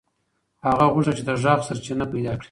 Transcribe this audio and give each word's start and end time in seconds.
هغه 0.65 0.85
غوښتل 0.93 1.13
چې 1.17 1.23
د 1.29 1.31
غږ 1.43 1.59
سرچینه 1.67 2.05
پیدا 2.11 2.31
کړي. 2.35 2.39